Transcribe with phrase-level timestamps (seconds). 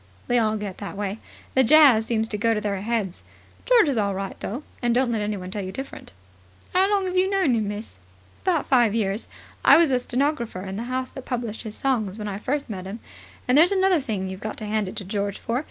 [0.25, 1.19] They all get that way.
[1.53, 3.21] The jazz seems to go to their heads.
[3.67, 6.11] George is all right, though, and don't let anyone tell you different."
[6.73, 7.99] "Have you know him long, miss?"
[8.41, 9.27] "About five years.
[9.63, 12.87] I was a stenographer in the house that published his songs when I first met
[12.87, 12.99] him.
[13.47, 15.59] And there's another thing you've got to hand it to George for.